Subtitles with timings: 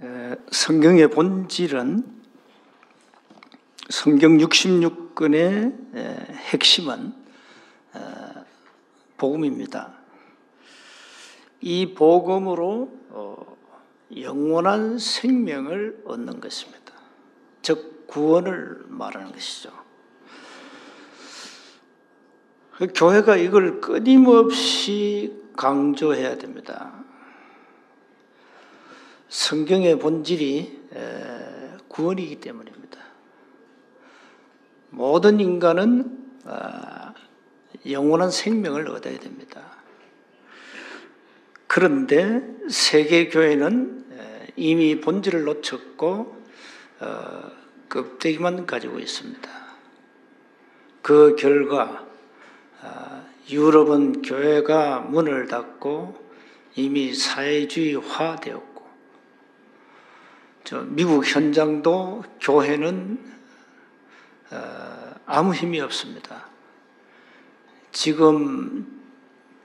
[0.00, 2.18] 에, 성경의 본질은
[3.90, 6.16] 성경 66권의 에,
[6.52, 7.12] 핵심은
[7.96, 8.00] 에,
[9.16, 9.92] 복음입니다.
[11.60, 13.56] 이 복음으로 어,
[14.16, 16.92] 영원한 생명을 얻는 것입니다.
[17.62, 19.70] 즉 구원을 말하는 것이죠.
[22.76, 27.04] 그 교회가 이걸 끊임없이 강조해야 됩니다.
[29.28, 30.88] 성경의 본질이
[31.88, 32.98] 구원이기 때문입니다.
[34.90, 37.12] 모든 인간은 아,
[37.88, 39.76] 영원한 생명을 얻어야 됩니다.
[41.66, 44.06] 그런데 세계 교회는
[44.56, 46.36] 이미 본질을 놓쳤고
[47.00, 47.50] 어,
[47.88, 49.48] 껍데기만 가지고 있습니다.
[51.02, 52.06] 그 결과
[52.82, 56.28] 아, 유럽은 교회가 문을 닫고
[56.74, 58.77] 이미 사회주의화 되었고,
[60.86, 63.38] 미국 현장도 교회는
[64.50, 66.46] 어, 아무 힘이 없습니다.
[67.92, 69.00] 지금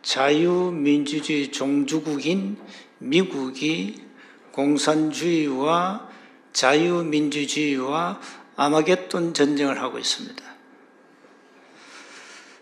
[0.01, 2.57] 자유민주주의 종주국인
[2.99, 4.05] 미국이
[4.51, 6.09] 공산주의와
[6.51, 8.19] 자유민주주의와
[8.55, 10.43] 아마겟돈 전쟁을 하고 있습니다.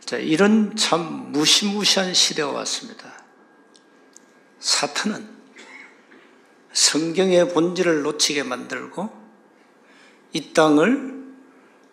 [0.06, 3.24] 자, 이런 참 무시무시한 시대가 왔습니다.
[4.60, 5.41] 사탄은
[6.74, 9.10] 성경의 본질을 놓치게 만들고
[10.34, 11.22] 이 땅을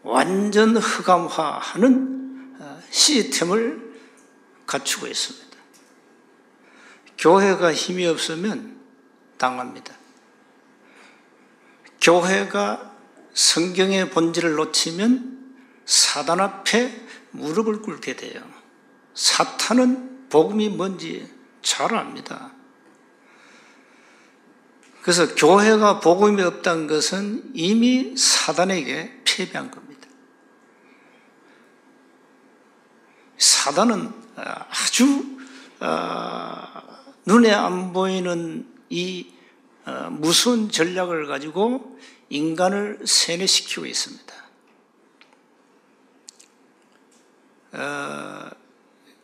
[0.02, 3.94] 완전 흑암화하는 어, 시스템을
[4.66, 5.48] 갖추고 있습니다.
[7.18, 8.78] 교회가 힘이 없으면
[9.38, 9.94] 당합니다.
[12.00, 12.94] 교회가
[13.34, 18.42] 성경의 본질을 놓치면 사단 앞에 무릎을 꿇게 돼요.
[19.14, 21.28] 사탄은 복음이 뭔지
[21.62, 22.52] 잘 압니다.
[25.02, 30.08] 그래서 교회가 복음이 없다는 것은 이미 사단에게 패배한 겁니다.
[33.39, 35.39] 사단은 아주
[35.80, 36.67] 어,
[37.24, 39.33] 눈에 안 보이는 이
[39.86, 41.98] 어, 무서운 전략을 가지고
[42.30, 44.34] 인간을 세뇌시키고 있습니다.
[47.73, 48.50] 어,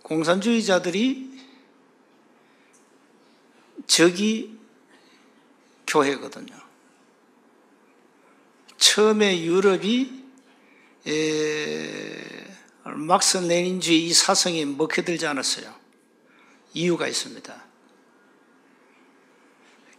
[0.02, 1.34] 공산주의자들이
[3.86, 4.53] 적이
[5.94, 6.54] 교회거든요.
[8.76, 10.24] 처음에 유럽이
[12.84, 15.72] 막스 레닌주의 이 사성이 먹혀들지 않았어요.
[16.74, 17.64] 이유가 있습니다.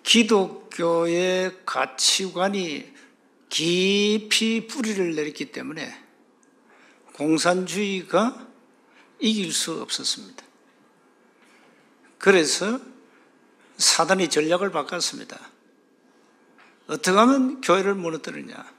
[0.03, 2.93] 기독교의 가치관이
[3.47, 5.97] 깊이 뿌리를 내렸기 때문에
[7.13, 8.47] 공산주의가
[9.19, 10.43] 이길 수 없었습니다.
[12.17, 12.81] 그래서
[13.77, 15.54] 사단이 전략을 바꿨습니다.
[16.87, 18.73] 어떻게 하면 교회를 무너뜨리냐?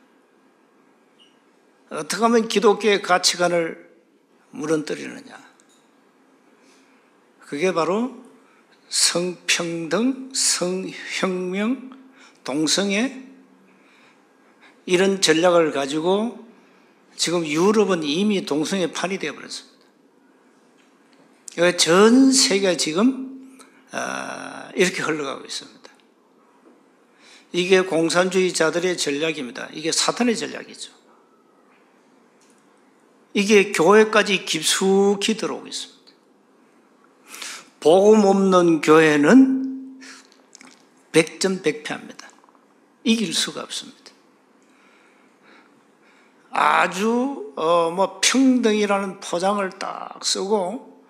[1.91, 3.91] 어떻게 하면 기독교의 가치관을
[4.50, 5.47] 무너뜨리느냐?
[7.41, 8.25] 그게 바로
[8.89, 11.91] 성평등, 성혁명,
[12.45, 13.25] 동성애
[14.84, 16.47] 이런 전략을 가지고
[17.16, 19.77] 지금 유럽은 이미 동성애 판이 되어버렸습니다.
[21.78, 23.59] 전 세계가 지금
[23.91, 25.75] 아, 이렇게 흘러가고 있습니다.
[27.53, 29.69] 이게 공산주의자들의 전략입니다.
[29.73, 30.93] 이게 사탄의 전략이죠.
[33.34, 36.12] 이게 교회까지 깊숙이 들어오고 있습니다.
[37.81, 40.01] 복음 없는 교회는
[41.12, 42.29] 백전백패합니다.
[43.05, 44.07] 이길 수가 없습니다.
[46.51, 51.05] 아주 어, 뭐 평등이라는 포장을 딱 쓰고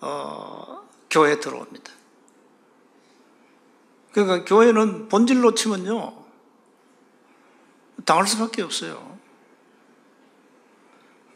[0.00, 1.92] 어, 교회 들어옵니다.
[4.12, 6.14] 그러니까 교회는 본질로 치면요
[8.04, 9.18] 당할 수밖에 없어요.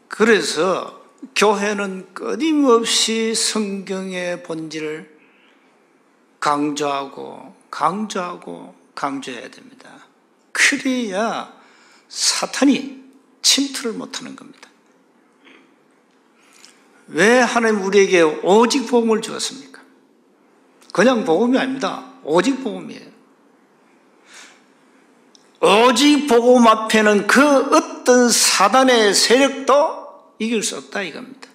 [0.07, 1.01] 그래서
[1.35, 5.17] 교회는 끊임없이 성경의 본질을
[6.39, 10.07] 강조하고 강조하고 강조해야 됩니다.
[10.51, 11.53] 그래야
[12.07, 13.03] 사탄이
[13.41, 14.69] 침투를 못하는 겁니다.
[17.07, 19.66] 왜 하나님 우리에게 오직 복음을 주었습니까?
[20.97, 22.11] 그냥 복음이 아닙니다.
[22.23, 23.11] 오직 복음이에요.
[25.61, 31.49] 오직 복음 앞에는 그 어떤 사단의 세력도 이길 수 없다 이겁니다.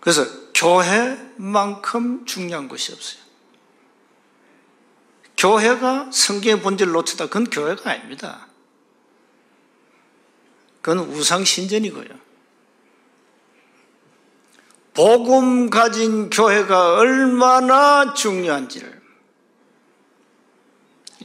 [0.00, 0.24] 그래서
[0.54, 3.20] 교회만큼 중요한 것이 없어요.
[5.36, 7.26] 교회가 성경의 본질을 놓쳤다.
[7.26, 8.48] 그건 교회가 아닙니다.
[10.80, 12.25] 그건 우상신전이고요.
[14.96, 19.02] 복음 가진 교회가 얼마나 중요한지를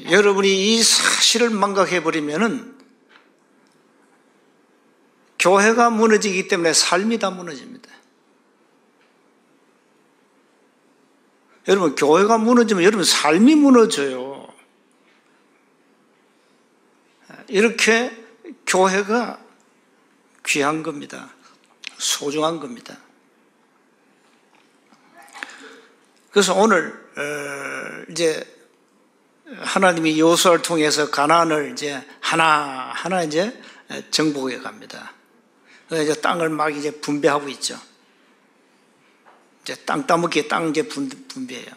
[0.09, 2.77] 여러분이 이 사실을 망각해 버리면은
[5.39, 7.89] 교회가 무너지기 때문에 삶이 다 무너집니다.
[11.69, 14.47] 여러분 교회가 무너지면 여러분 삶이 무너져요.
[17.47, 18.11] 이렇게
[18.67, 19.39] 교회가
[20.45, 21.29] 귀한 겁니다.
[21.97, 22.97] 소중한 겁니다.
[26.31, 28.43] 그래서 오늘 어, 이제
[29.59, 33.61] 하나님이 여호수아를 통해서 가나안을 이제 하나 하나 이제
[34.11, 35.13] 정복해 갑니다.
[35.91, 37.77] 이제 땅을 막 이제 분배하고 있죠.
[39.61, 41.69] 이제 땅 따먹기에 땅 이제 분배해요.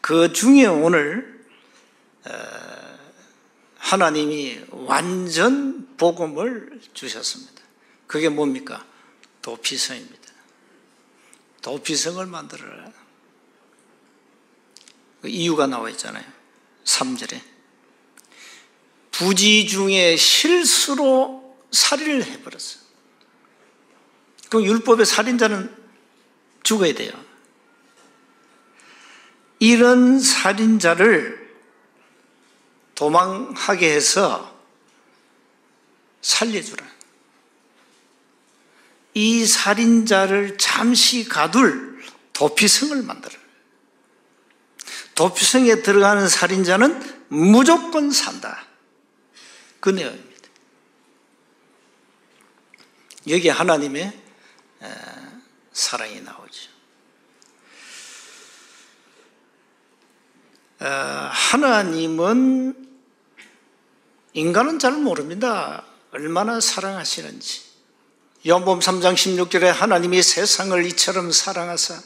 [0.00, 1.46] 그 중에 오늘
[2.26, 2.32] 어,
[3.78, 7.62] 하나님이 완전 복음을 주셨습니다.
[8.08, 8.84] 그게 뭡니까?
[9.40, 10.32] 도피성입니다.
[11.62, 12.97] 도피성을 만들어라.
[15.20, 16.24] 그 이유가 나와 있잖아요.
[16.84, 17.40] 3절에.
[19.10, 22.82] 부지 중에 실수로 살인을 해버렸어요.
[24.48, 25.74] 그럼 율법의 살인자는
[26.62, 27.12] 죽어야 돼요.
[29.58, 31.48] 이런 살인자를
[32.94, 34.56] 도망하게 해서
[36.20, 36.86] 살려주라.
[39.14, 43.37] 이 살인자를 잠시 가둘 도피성을 만들어.
[45.18, 48.64] 도피성에 들어가는 살인자는 무조건 산다.
[49.80, 50.48] 그 내용입니다.
[53.28, 54.16] 여기 하나님의
[55.72, 56.70] 사랑이 나오죠.
[60.78, 62.88] 하나님은
[64.34, 65.84] 인간은 잘 모릅니다.
[66.12, 67.62] 얼마나 사랑하시는지.
[68.46, 72.00] 연범 3장 16절에 하나님이 세상을 이처럼 사랑하사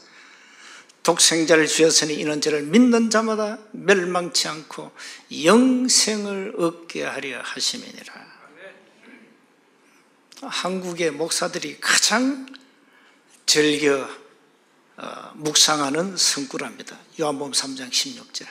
[1.03, 4.93] 독생자를 주셨으니 이는 저를 믿는 자마다 멸망치 않고
[5.45, 8.33] 영생을 얻게 하려 하심이니라.
[10.43, 12.47] 한국의 목사들이 가장
[13.47, 14.09] 즐겨
[14.97, 16.99] 어, 묵상하는 성구랍니다.
[17.19, 18.47] 요한복음 3장 16절.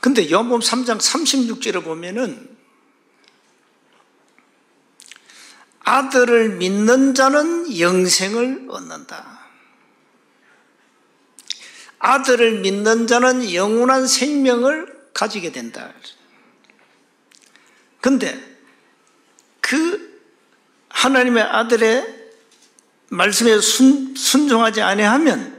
[0.00, 2.55] 근데 요한복음 3장 36절에 보면은
[5.86, 9.38] 아들을 믿는 자는 영생을 얻는다.
[12.00, 15.94] 아들을 믿는 자는 영원한 생명을 가지게 된다.
[18.00, 18.36] 근데
[19.60, 20.20] 그
[20.88, 22.30] 하나님의 아들의
[23.10, 25.56] 말씀에 순, 순종하지 아니하면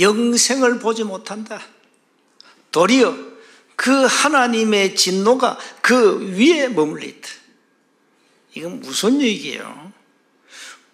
[0.00, 1.62] 영생을 보지 못한다.
[2.72, 3.16] 도리어
[3.76, 7.41] 그 하나님의 진노가 그 위에 머물러 있다.
[8.54, 9.92] 이건 무슨 얘기예요?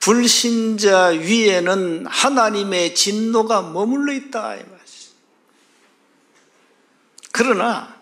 [0.00, 4.56] 불신자 위에는 하나님의 진노가 머물러 있다.
[4.56, 4.62] 이.
[7.38, 7.96] 그러나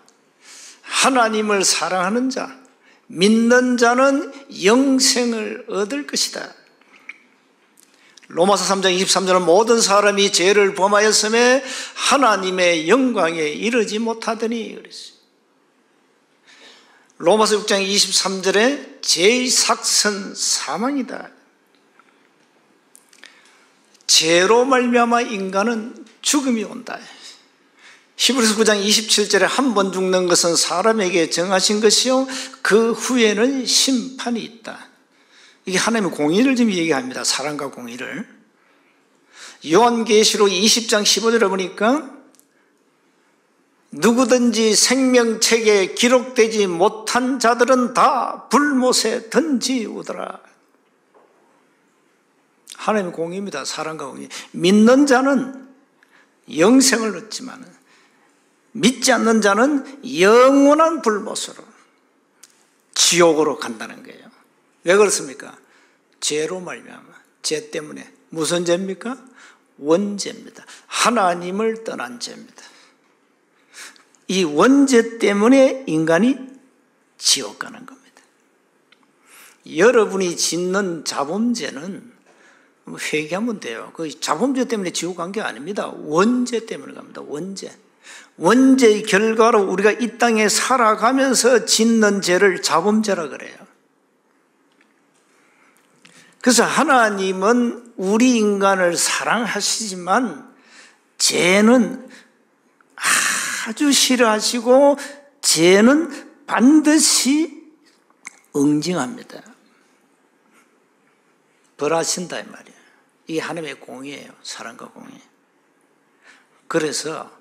[0.81, 2.59] 하나님을 사랑하는 자,
[3.07, 4.33] 믿는 자는
[4.65, 6.55] 영생을 얻을 것이다.
[8.29, 11.63] 로마서 3장 23절은 모든 사람이 죄를 범하였음에
[11.95, 15.16] 하나님의 영광에 이르지 못하더니 그랬어요.
[17.19, 21.31] 로마서 6장 23절에 죄의 삭선 사망이다.
[24.07, 26.99] 죄로 말미암아 인간은 죽음이 온다.
[28.17, 32.27] 히브리서 9장 27절에 한 번 죽는 것은 사람에게 정하신 것이요
[32.63, 34.89] 그 후에는 심판이 있다.
[35.67, 37.25] 이게 하나님의 공의를 지금 얘기합니다.
[37.25, 38.27] 사랑과 공의를.
[39.69, 42.16] 요한계시록 20장 15절에 보니까
[43.97, 50.41] 누구든지 생명책에 기록되지 못한 자들은 다 불못에 던지우더라.
[52.77, 53.65] 하나님의 공의입니다.
[53.65, 54.29] 사랑과 공의.
[54.53, 55.67] 믿는 자는
[56.57, 57.65] 영생을 얻지만
[58.73, 61.65] 믿지 않는 자는 영원한 불못으로
[62.95, 64.27] 지옥으로 간다는 거예요.
[64.85, 65.57] 왜 그렇습니까?
[66.21, 67.09] 죄로 말미암아
[67.43, 69.17] 죄 때문에 무슨 죄입니까?
[69.79, 70.65] 원죄입니다.
[70.87, 72.76] 하나님을 떠난 죄입니다.
[74.29, 76.37] 이 원죄 때문에 인간이
[77.19, 78.23] 지옥 가는 겁니다.
[79.77, 82.13] 여러분이 짓는 자범죄는
[82.89, 83.93] 회개하면 돼요.
[83.95, 85.89] 그 자범죄 때문에 지옥 간 게 아닙니다.
[85.89, 87.23] 원죄 때문에 갑니다.
[87.25, 87.75] 원죄.
[88.37, 93.57] 원죄의 결과로 우리가 이 땅에 살아가면서 짓는 죄를 자범죄라 그래요.
[96.41, 100.55] 그래서 하나님은 우리 인간을 사랑하시지만
[101.19, 102.09] 죄는
[103.67, 104.97] 아주 싫어하시고
[105.41, 107.67] 죄는 반드시
[108.55, 109.43] 응징합니다.
[111.77, 112.79] 벌하신다 이 말이에요.
[113.27, 114.33] 이게 하나님의 공이에요.
[114.43, 115.21] 사랑과 공이.
[116.69, 117.37] 그래서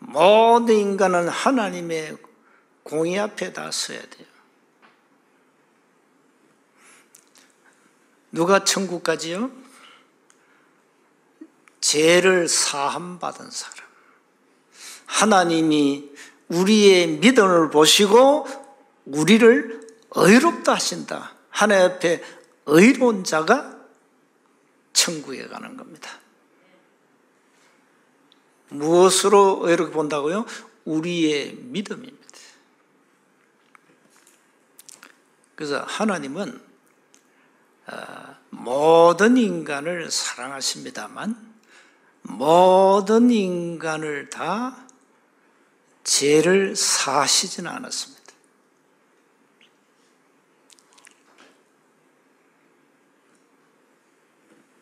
[0.00, 2.18] 모든 인간은 하나님의
[2.82, 4.26] 공의 앞에 다 서야 돼요.
[8.32, 9.52] 누가 천국까지요?
[11.80, 13.89] 죄를 사함받은 사람.
[15.10, 16.08] 하나님이
[16.48, 18.46] 우리의 믿음을 보시고
[19.06, 21.34] 우리를 의롭다 하신다.
[21.50, 22.22] 하나님 앞에
[22.66, 23.76] 의로운 자가
[24.92, 26.10] 천국에 가는 겁니다.
[28.68, 30.46] 무엇으로 의롭게 본다고요?
[30.84, 32.20] 우리의 믿음입니다.
[35.56, 36.60] 그래서 하나님은
[37.88, 41.50] 어, 모든 인간을 사랑하십니다만
[42.22, 44.86] 모든 인간을 다
[46.10, 48.20] 죄를 사하시지는 않았습니다.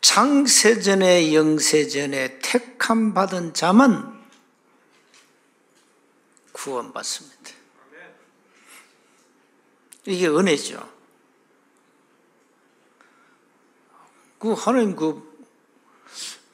[0.00, 4.26] 창세전에 영세전에 택함 받은 자만
[6.52, 7.36] 구원받습니다.
[10.06, 10.90] 이게 은혜죠.
[14.38, 15.46] 그 하나님 그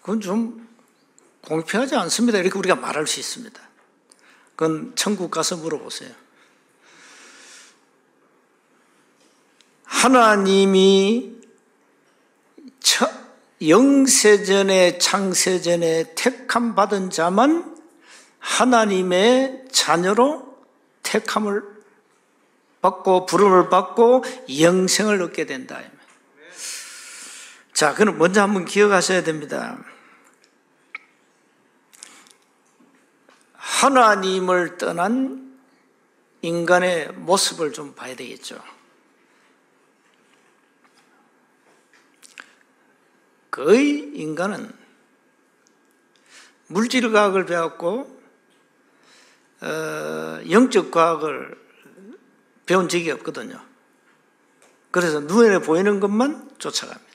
[0.00, 0.68] 그건 좀
[1.42, 2.38] 공평하지 않습니다.
[2.38, 3.63] 이렇게 우리가 말할 수 있습니다.
[4.56, 6.10] 그건 천국 가서 물어보세요.
[9.84, 11.34] 하나님이
[13.66, 17.74] 영세전에 창세전에 택함 받은 자만
[18.38, 20.58] 하나님의 자녀로
[21.02, 21.62] 택함을
[22.82, 24.24] 받고 부름을 받고
[24.60, 25.80] 영생을 얻게 된다.
[27.72, 29.78] 자, 그럼 먼저 한번 기억하셔야 됩니다.
[33.74, 35.52] 하나님을 떠난
[36.42, 38.62] 인간의 모습을 좀 봐야 되겠죠.
[43.50, 44.72] 거의 인간은
[46.68, 48.22] 물질과학을 배웠고
[49.60, 51.58] 어, 영적 과학을
[52.66, 53.60] 배운 적이 없거든요.
[54.90, 57.14] 그래서 눈에 보이는 것만 쫓아갑니다.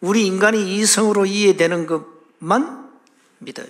[0.00, 2.13] 우리 인간이 이성으로 이해되는 것
[2.44, 2.92] 만
[3.38, 3.68] 믿어요.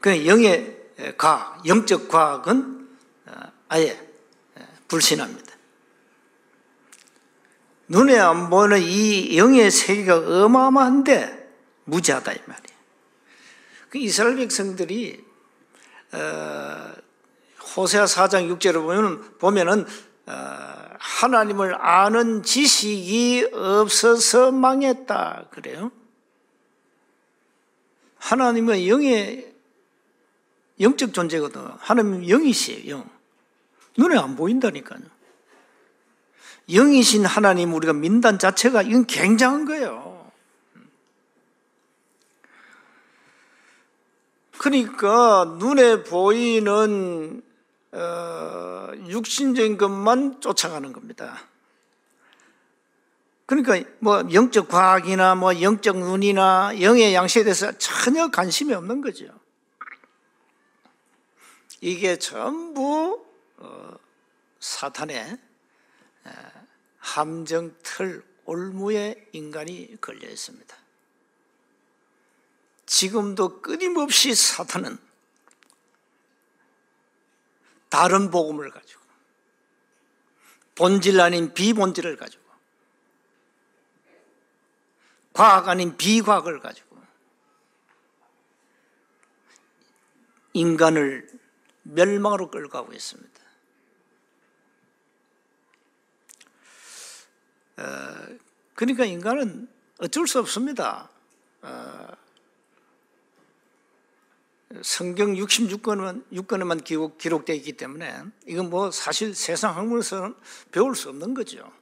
[0.00, 0.76] 그 영의
[1.16, 2.88] 과학, 영적 과학은
[3.26, 3.32] 어,
[3.68, 4.08] 아예
[4.86, 5.52] 불신합니다.
[7.88, 11.48] 눈에 안 보이는 이 영의 세계가 어마어마한데
[11.84, 12.78] 무지하다 이 말이에요.
[13.88, 15.24] 그 이스라엘 백성들이
[16.12, 16.92] 어,
[17.76, 19.86] 호세아 4장 6절을 보면 보면은
[20.26, 25.90] 어, 하나님을 아는 지식이 없어서 망했다 그래요.
[28.28, 29.54] 하나님은 영의
[30.80, 31.62] 영적 존재거든.
[31.78, 32.90] 하나님은 영이시에요.
[32.90, 33.10] 영.
[33.96, 35.00] 눈에 안 보인다니까요.
[36.70, 40.30] 영이신 하나님 우리가 민단 자체가 이건 굉장한 거예요.
[44.58, 47.42] 그러니까 눈에 보이는
[47.92, 51.40] 어, 육신적인 것만 쫓아가는 겁니다.
[53.48, 59.24] 그러니까 뭐 영적 과학이나 뭐 영적 눈이나 영의 양식에 대해서 전혀 관심이 없는 거죠.
[61.80, 63.24] 이게 전부
[63.56, 63.96] 어,
[64.60, 65.38] 사탄의
[66.98, 70.76] 함정틀 올무에 인간이 걸려 있습니다.
[72.84, 74.98] 지금도 끊임없이 사탄은
[77.88, 79.00] 다른 복음을 가지고
[80.74, 82.47] 본질 아닌 비본질을 가지고
[85.38, 86.96] 과학 아닌 비과학을 가지고
[90.52, 91.28] 인간을
[91.84, 93.40] 멸망으로 끌고 있습니다.
[97.76, 97.82] 어,
[98.74, 99.68] 그러니까 인간은
[100.00, 101.08] 어쩔 수 없습니다.
[101.62, 102.08] 어,
[104.82, 110.34] 성경 66권만 6권에만 기록, 기록되어 있기 때문에 이건 뭐 사실 세상 학문에서는
[110.72, 111.72] 배울 수 없는 거죠.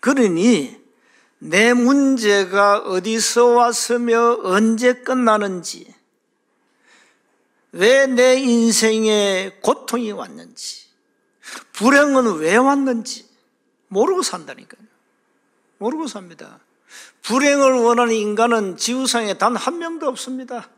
[0.00, 0.89] 그러니
[1.40, 5.92] 내 문제가 어디서 왔으며 언제 끝나는지,
[7.72, 10.86] 왜 내 인생에 고통이 왔는지,
[11.72, 13.26] 불행은 왜 왔는지
[13.88, 14.86] 모르고 산다니까요.
[15.78, 16.60] 모르고 삽니다.
[17.22, 20.68] 불행을 원하는 인간은 지구상에 단 한 명도 없습니다.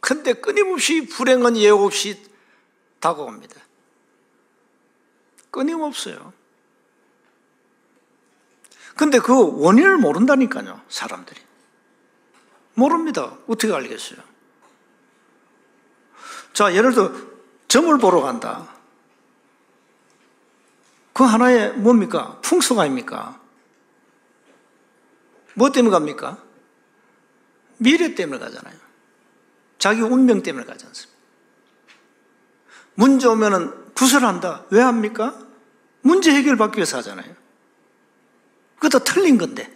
[0.00, 2.20] 근데 끊임없이 불행은 예고 없이
[3.00, 3.60] 다가옵니다.
[5.50, 6.32] 끊임없어요.
[8.98, 11.40] 근데 그 원인을 모른다니까요, 사람들이.
[12.74, 13.38] 모릅니다.
[13.46, 14.18] 어떻게 알겠어요?
[16.52, 17.12] 자, 예를 들어,
[17.68, 18.66] 점을 보러 간다.
[21.12, 22.40] 그 하나의 뭡니까?
[22.42, 23.40] 풍속 아닙니까?
[25.54, 26.42] 뭐 때문에 갑니까?
[27.76, 28.76] 미래 때문에 가잖아요.
[29.78, 31.16] 자기 운명 때문에 가지 않습니까?
[32.96, 34.64] 문제 오면은 구설한다.
[34.70, 35.38] 왜 합니까?
[36.00, 37.47] 문제 해결받기 위해서 하잖아요.
[38.78, 39.70] 그것도 틀린 건데.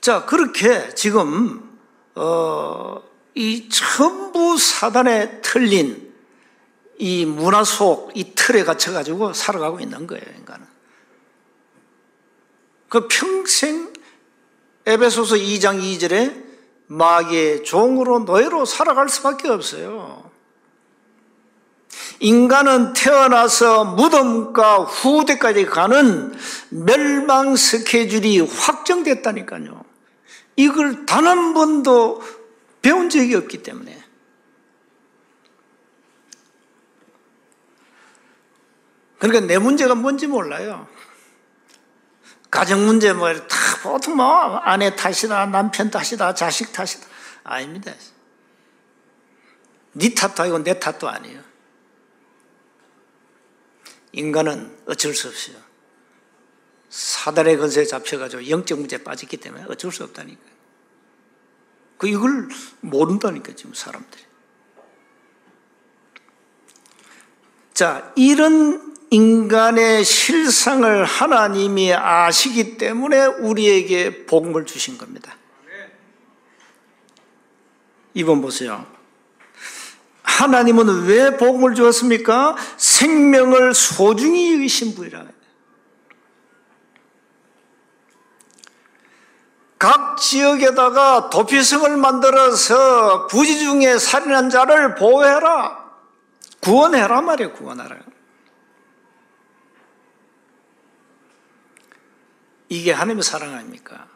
[0.00, 1.78] 자, 그렇게 지금,
[2.14, 3.02] 어,
[3.34, 6.12] 이 전부 사단에 틀린
[6.98, 10.66] 이 문화 속, 이 틀에 갇혀가지고 살아가고 있는 거예요, 인간은.
[12.88, 13.92] 그 평생
[14.86, 16.44] 에베소서 2장 2절에
[16.86, 20.23] 마귀의 종으로 노예로 살아갈 수밖에 없어요.
[22.20, 26.34] 인간은 태어나서 무덤과 후대까지 가는
[26.70, 29.84] 멸망 스케줄이 확정됐다니까요.
[30.56, 32.22] 이걸 단 한 번도
[32.82, 34.04] 배운 적이 없기 때문에.
[39.18, 40.86] 그러니까 내 문제가 뭔지 몰라요.
[42.50, 47.06] 가정 문제 뭐, 다 보통 뭐, 아내 탓이다, 남편 탓이다, 자식 탓이다.
[47.42, 47.92] 아닙니다.
[49.92, 51.40] 네 탓도 아니고 내 탓도 아니에요.
[54.14, 55.56] 인간은 어쩔 수 없어요.
[56.88, 60.40] 사단의 건세에 잡혀가지고 영적 문제에 빠졌기 때문에 어쩔 수 없다니까.
[61.98, 62.48] 그 이걸
[62.80, 64.22] 모른다니까 지금 사람들이.
[67.72, 75.36] 자, 이런 인간의 실상을 하나님이 아시기 때문에 우리에게 복음을 주신 겁니다.
[78.14, 78.93] 이번 보세요.
[80.24, 82.56] 하나님은 왜 복음을 주었습니까?
[82.76, 85.24] 생명을 소중히 여기신 분이라.
[89.78, 95.84] 각 지역에다가 도피성을 만들어서 부지 중에 살인한 자를 보호해라.
[96.60, 97.96] 구원해라 말이에요, 구원하라.
[102.70, 104.13] 이게 하나님의 사랑 아닙니까?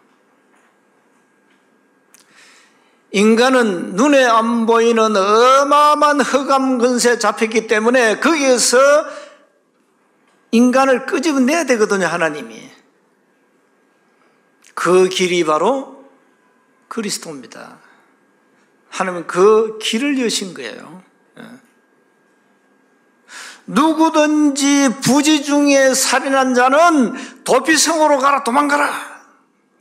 [3.10, 8.78] 인간은 눈에 안 보이는 어마어마한 흑암 근세에 잡혔기 때문에 거기에서
[10.50, 12.70] 인간을 끄집어내야 되거든요, 하나님이.
[14.74, 16.04] 그 길이 바로
[16.88, 17.78] 그리스도입니다.
[18.90, 21.02] 하나님은 그 길을 여신 거예요.
[21.38, 21.44] 예.
[23.66, 29.18] 누구든지 부지 중에 살인한 자는 도피성으로 가라, 도망가라.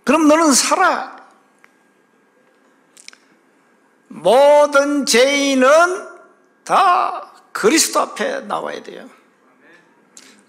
[0.04, 1.17] 그럼 너는 살아.
[4.08, 5.68] 모든 죄인은
[6.64, 9.10] 다 그리스도 앞에 나와야 돼요.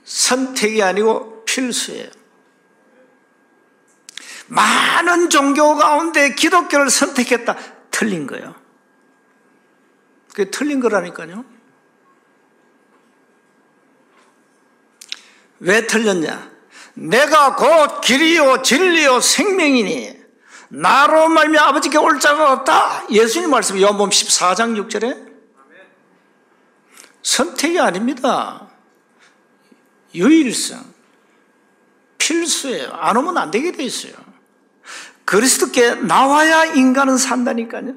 [0.05, 2.09] 선택이 아니고 필수예요.
[4.47, 7.57] 많은 종교 가운데 기독교를 선택했다.
[7.90, 8.55] 틀린 거예요.
[10.31, 11.44] 그게 틀린 거라니까요.
[15.61, 16.51] 왜 틀렸냐?
[16.94, 20.17] 내가 곧 길이요 진리요 생명이니
[20.68, 23.11] 나로 말미 아버지께 올 자가 없다.
[23.11, 25.28] 예수님 말씀 요한복음 14장 6절에
[27.22, 28.68] 선택이 아닙니다.
[30.14, 30.94] 유일성
[32.18, 32.90] 필수예요.
[32.92, 34.12] 안 오면 안 되게 돼 있어요.
[35.24, 37.94] 그리스도께 나와야 인간은 산다니까요.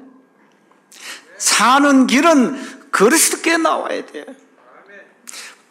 [1.38, 4.24] 사는 길은 그리스도께 나와야 돼요.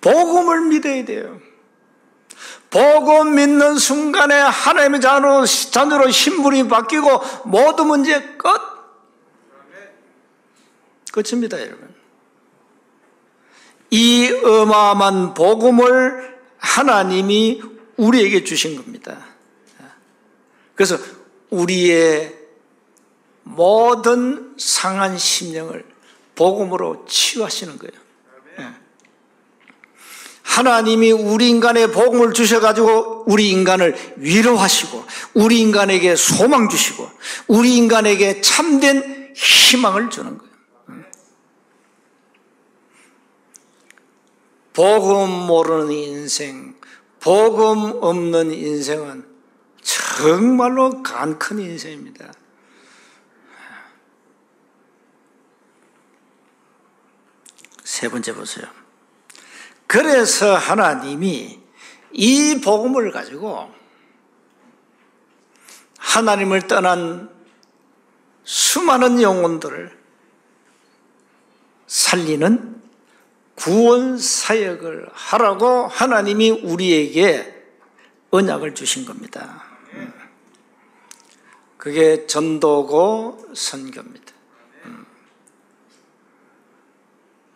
[0.01, 1.39] 복음을 믿어야 돼요.
[2.71, 8.49] 복음 믿는 순간에 하나님의 자녀로, 자녀로 신분이 바뀌고 모든 문제 끝.
[11.11, 11.93] 끝입니다, 여러분.
[13.89, 17.61] 이 어마어마한 복음을 하나님이
[17.97, 19.27] 우리에게 주신 겁니다.
[20.73, 20.97] 그래서
[21.49, 22.39] 우리의
[23.43, 25.85] 모든 상한 심령을
[26.35, 28.81] 복음으로 치유하시는 거예요.
[30.51, 37.09] 하나님이 우리 인간에 복음을 주셔가지고 우리 인간을 위로하시고 우리 인간에게 소망 주시고
[37.47, 40.51] 우리 인간에게 참된 희망을 주는 거예요.
[44.73, 46.75] 복음 모르는 인생,
[47.21, 49.25] 복음 없는 인생은
[49.81, 52.33] 정말로 간큰 인생입니다.
[57.85, 58.80] 세 번째 보세요.
[59.91, 61.59] 그래서 하나님이
[62.13, 63.69] 이 복음을 가지고
[65.97, 67.29] 하나님을 떠난
[68.45, 69.91] 수많은 영혼들을
[71.87, 72.81] 살리는
[73.55, 77.53] 구원 사역을 하라고 하나님이 우리에게
[78.29, 79.65] 언약을 주신 겁니다.
[81.75, 84.30] 그게 전도고 선교입니다.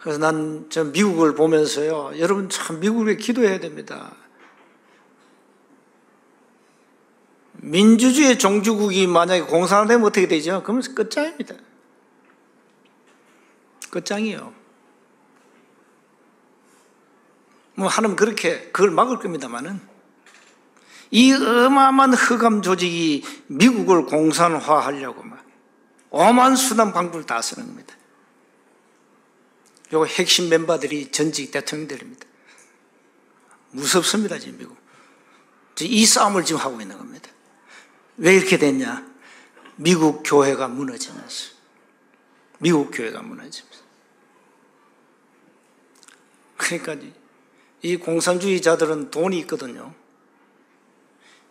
[0.06, 2.12] 그래서 난 저 미국을 보면서요.
[2.20, 4.16] 여러분 참 미국에 기도해야 됩니다.
[7.54, 10.62] 민주주의 종주국이 만약에 공산화 되면 어떻게 되죠?
[10.62, 11.56] 그러면 끝장입니다.
[13.90, 14.54] 끝장이요.
[17.74, 19.82] 뭐 하나님 그렇게 그걸 막을 겁니다만은
[21.10, 25.44] 이 어마어마한 흑암 조직이 미국을 공산화하려고 막
[26.12, 27.95] 어마한 수단 방법을 다 쓰는 겁니다.
[29.94, 32.26] 요 핵심 멤버들이 전직 대통령들입니다.
[33.72, 34.78] 무섭습니다, 지금 미국.
[35.82, 37.30] 이 싸움을 지금 하고 있는 겁니다.
[38.18, 39.06] 왜 이렇게 됐냐?
[39.76, 41.56] 미국 교회가 무너지면서.
[42.60, 43.80] 미국 교회가 무너지면서.
[46.58, 46.96] 그러니까
[47.82, 49.94] 이 공산주의자들은 돈이 있거든요.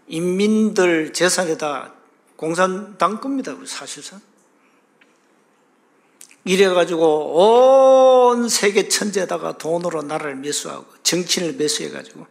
[0.07, 1.95] 인민들 재산에다
[2.37, 4.21] 공산당 겁니다, 사실상.
[6.45, 12.27] 이래가지고 온 세계 천재다가 돈으로 나라를 매수하고 정치를 매수해가지고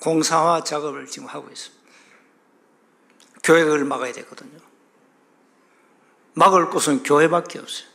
[0.00, 1.78] 공상화 작업을 지금 하고 있습니다.
[3.42, 4.58] 교회를 막아야 되거든요.
[6.34, 7.88] 막을 곳은 교회밖에 없어요.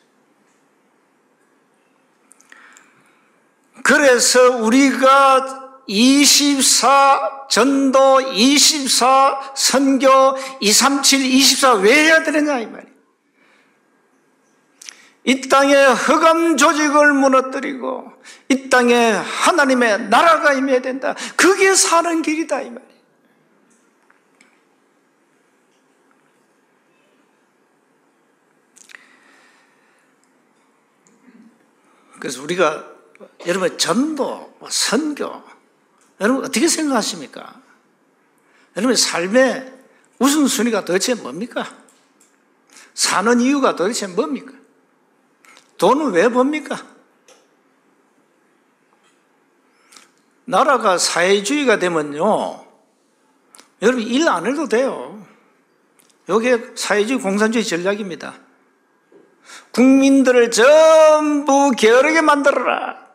[3.83, 10.09] 그래서 우리가 24 전도, 24 선교,
[10.62, 12.92] 237, 24 왜 해야 되느냐 이 말이에요.
[15.25, 18.12] 이 땅에 흑암 조직을 무너뜨리고
[18.49, 21.15] 이 땅에 하나님의 나라가 임해야 된다.
[21.38, 22.93] 그게 사는 길이다 이 말이에요.
[32.19, 32.86] 그래서 우리가
[33.47, 35.43] 여러분 전도, 선교
[36.21, 37.62] 여러분 어떻게 생각하십니까?
[38.77, 39.73] 여러분 삶의
[40.19, 41.75] 우선순위가 도대체 뭡니까?
[42.93, 44.62] 사는 이유가 도대체 뭡니까?
[45.84, 46.82] 돈은 왜 법니까?
[50.46, 52.65] 나라가 사회주의가 되면요,
[53.82, 55.28] 여러분 일 안 해도 돼요.
[56.30, 58.34] 이게 사회주의 공산주의 전략입니다.
[59.74, 63.06] 국민들을 전부 게으르게 만들어라.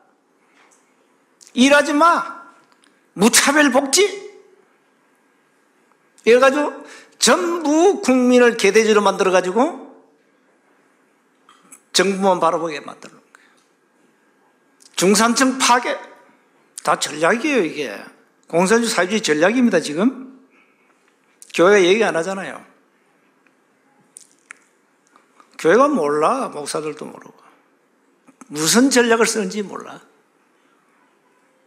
[1.54, 2.42] 일하지 마.
[3.14, 4.30] 무차별 복지.
[6.26, 6.84] 이래가지고
[7.18, 9.87] 전부 국민을 개돼지로 만들어가지고
[11.98, 13.48] 정부만 바라보게 만드는 거예요.
[14.94, 15.98] 중산층 파괴.
[16.84, 18.00] 다 전략이에요, 이게.
[18.46, 20.48] 공산주의 사회주의 전략입니다, 지금.
[21.54, 22.64] 교회가 얘기 안 하잖아요.
[25.58, 26.48] 교회가 몰라.
[26.48, 27.34] 목사들도 모르고.
[28.46, 30.00] 무슨 전략을 쓰는지 몰라.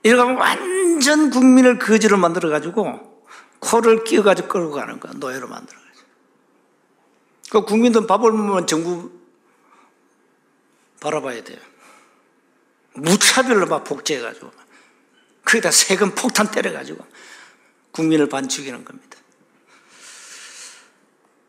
[0.04, 3.26] 이러면 완전 국민을 거지로 만들어가지고
[3.60, 5.12] 코를 끼워가지고 끌고 가는 거야.
[5.14, 6.08] 노예로 만들어가지고.
[7.52, 9.21] 그 국민들 밥을 먹으면 정부
[11.02, 11.60] 바라봐야 돼요.
[12.94, 14.52] 무차별로 막 복제해가지고,
[15.44, 17.06] 거기다 세금 폭탄 때려가지고,
[17.92, 19.18] 국민을 반죽이는 겁니다.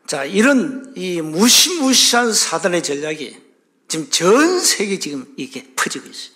[0.05, 3.41] 자, 이런 이 무시무시한 사단의 전략이
[3.87, 6.33] 지금 전 세계 지금 이게 퍼지고 있어요.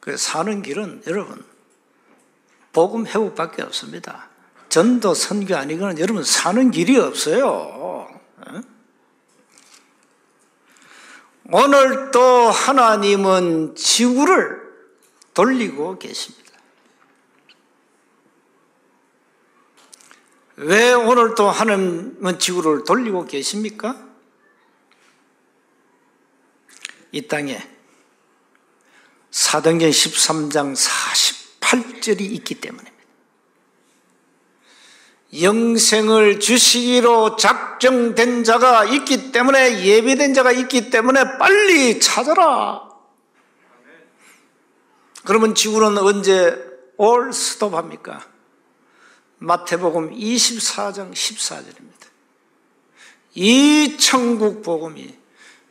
[0.00, 1.44] 그 사는 길은 여러분,
[2.72, 4.28] 복음 회복밖에 없습니다.
[4.68, 7.46] 전도 선교 아니고는 여러분 사는 길이 없어요.
[7.46, 8.64] 어?
[11.50, 14.62] 오늘도 하나님은 지구를
[15.34, 16.44] 돌리고 계십니다.
[20.56, 23.96] 왜 오늘도 하나님은 지구를 돌리고 계십니까?
[27.12, 27.60] 이 땅에
[29.30, 30.74] 사도행전 13장
[31.60, 32.93] 48절이 있기 때문에
[35.40, 42.88] 영생을 주시기로 작정된 자가 있기 때문에 예비된 자가 있기 때문에 빨리 찾아라.
[45.24, 46.56] 그러면 지구는 언제
[46.96, 48.24] 올 스톱합니까?
[49.38, 52.04] 마태복음 24장 14절입니다.
[53.34, 55.14] 이 천국 복음이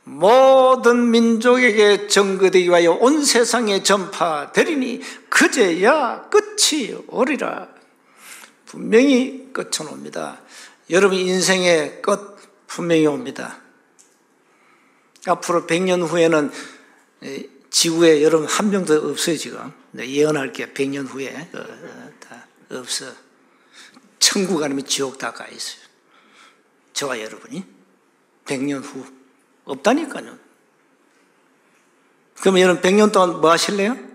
[0.04, 7.73] 모든 민족에게 전거되기 위하여 온 세상에 전파되리니 그제야 끝이 오리라.
[8.74, 10.42] 분명히 끝은 옵니다.
[10.90, 13.62] 여러분 인생의 끝 분명히 옵니다.
[15.28, 16.52] 앞으로 100년 후에는
[17.70, 19.72] 지구에 여러분 한 명도 없어요 지금.
[19.96, 23.06] 예언할게 100년 후에 어, 어, 다 없어.
[24.18, 25.84] 천국 아니면 지옥 다 가 있어요.
[26.94, 27.64] 저와 여러분이
[28.46, 29.06] 100년 후
[29.66, 30.36] 없다니까요.
[32.42, 34.13] 그럼 여러분 100년 동안 뭐 하실래요?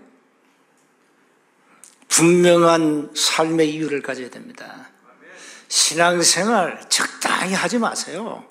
[2.09, 4.89] 분명한 삶의 이유를 가져야 됩니다.
[5.67, 8.45] 신앙생활 적당히 하지 마세요.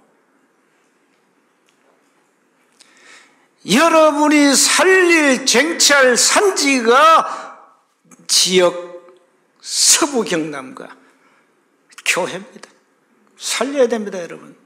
[3.70, 7.74] 여러분이 살릴 쟁취할 산지가
[8.28, 9.18] 지역
[9.60, 10.96] 서부 경남과
[12.06, 12.70] 교회입니다.
[13.36, 14.56] 살려야 됩니다, 여러분.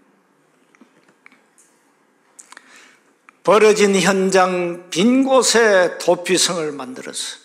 [3.42, 7.41] 버려진 현장 빈 곳에 도피성을 만들어서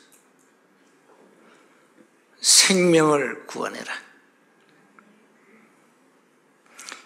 [2.47, 3.93] 생명을 구원해라.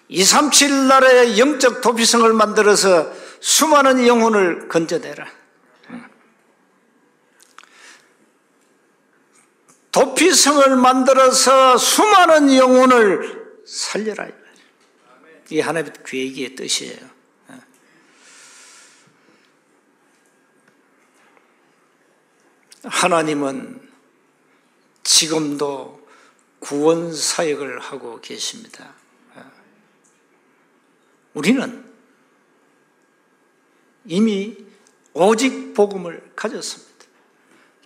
[0.08, 5.26] 237 나라의 영적 도피성을 만들어서 수많은 영혼을 건져내라.
[9.92, 14.28] 도피성을 만들어서 수많은 영혼을 살려라.
[15.50, 17.10] 이게 하나님의 계획의 뜻이에요.
[22.84, 23.91] 하나님은
[25.04, 26.08] 지금도
[26.60, 28.94] 구원 사역을 하고 계십니다.
[31.34, 31.86] 우리는
[34.06, 34.58] 이미
[35.14, 36.92] 오직 복음을 가졌습니다.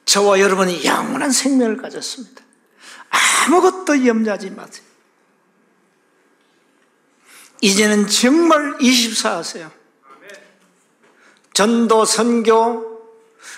[0.06, 2.44] 저와 여러분이 영원한 생명을 가졌습니다.
[3.10, 4.86] 아무것도 염려하지 마세요.
[7.62, 9.72] 이제는 정말 24 하세요.
[11.54, 13.02] 전도, 선교,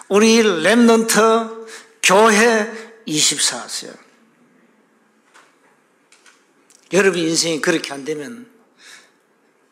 [0.07, 1.67] 우리 랩런트,
[2.03, 3.93] 교회 24 하세요.
[6.93, 8.51] 여러분 인생이 그렇게 안 되면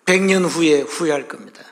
[0.05, 1.63] 100년 후에 후회할 겁니다.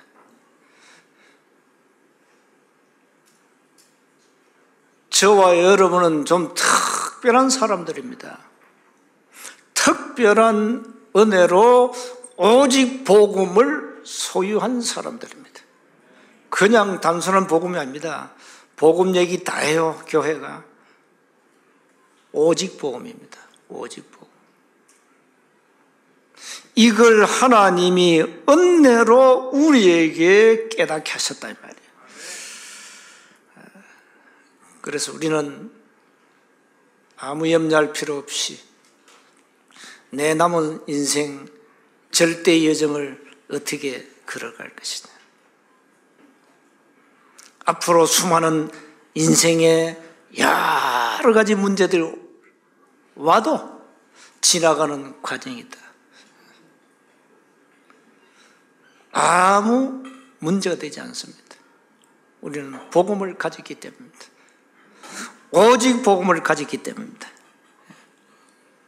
[5.10, 8.40] 저와 여러분은 좀 특별한 사람들입니다.
[9.74, 11.94] 특별한 은혜로
[12.36, 15.62] 오직 복음을 소유한 사람들입니다.
[16.50, 18.34] 그냥 단순한 복음이 아닙니다.
[18.76, 20.73] 복음 얘기 다 해요, 교회가.
[22.34, 23.40] 오직 복음입니다.
[23.70, 24.28] 오직 복음.
[26.76, 31.84] 이걸 하나님이 은혜로 우리에게 깨닫게 하셨다 이 말이에요.
[34.82, 35.72] 그래서 우리는
[37.16, 38.60] 아무 염려할 필요 없이
[40.10, 41.48] 내 남은 인생
[42.12, 45.14] 절대 여정을 어떻게 걸어갈 것이냐.
[47.66, 48.70] 앞으로 수많은
[49.14, 50.02] 인생의
[50.38, 52.23] 여러 가지 문제들
[53.16, 53.82] 와도
[54.42, 55.78] 지나가는 과정이다.
[59.12, 60.04] 아무
[60.40, 61.56] 문제가 되지 않습니다.
[62.42, 64.26] 우리는 복음을 가졌기 때문입니다.
[65.52, 67.30] 오직 복음을 가졌기 때문입니다.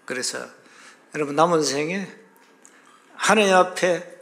[0.06, 0.46] 그래서
[1.14, 2.12] 여러분 남은 생에
[3.16, 4.16] 하나님 앞에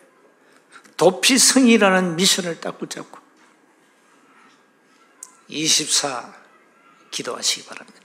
[0.98, 3.20] 도피성이라는 미션을 딱 붙잡고
[5.48, 6.34] 24
[7.12, 8.03] 기도하시기 바랍니다.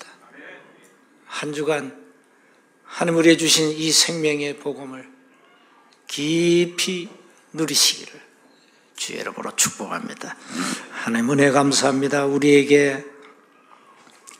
[1.29, 1.97] 한 주간
[2.83, 5.09] 하나님 우리에 주신 이 생명의 복음을
[6.09, 7.09] 깊이
[7.53, 8.21] 누리시기를
[8.97, 10.37] 주의 이름으로 축복합니다.
[10.91, 12.25] 하나님 은혜 감사합니다.
[12.25, 13.05] 우리에게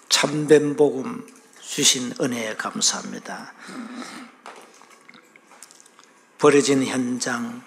[0.09, 1.25] 참된 복음
[1.61, 3.53] 주신 은혜에 감사합니다.
[6.39, 7.63] 버려진 현장,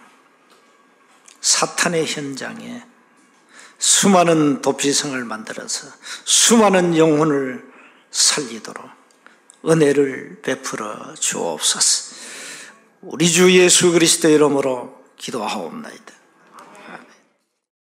[1.39, 2.83] 사탄의 현장에
[3.77, 5.87] 수많은 도피성을 만들어서
[6.25, 7.71] 수많은 영혼을
[8.09, 9.00] 살리도록
[9.65, 12.15] 은혜를 베풀어 주옵소서.
[13.01, 16.20] 우리 주 예수 그리스도 이름으로 기도하옵나이다.